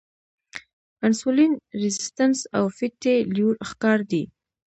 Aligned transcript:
انسولین 1.05 1.51
ريزسټنس 1.81 2.39
او 2.57 2.63
فېټي 2.77 3.15
لیور 3.35 3.55
ښکار 3.69 3.99
دي- 4.11 4.23